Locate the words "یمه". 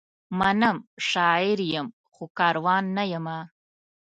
3.13-3.37